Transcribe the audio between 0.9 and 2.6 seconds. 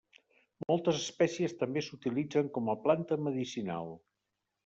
espècies també s'utilitzen